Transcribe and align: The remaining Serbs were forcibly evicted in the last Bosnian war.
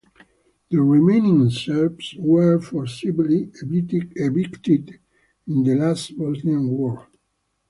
The 0.71 0.81
remaining 0.81 1.47
Serbs 1.51 2.15
were 2.17 2.59
forcibly 2.59 3.51
evicted 3.61 4.99
in 5.45 5.63
the 5.63 5.75
last 5.75 6.17
Bosnian 6.17 6.69
war. 6.69 7.07